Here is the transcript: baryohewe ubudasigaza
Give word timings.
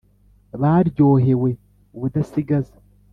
baryohewe 0.61 1.49
ubudasigaza 1.95 2.77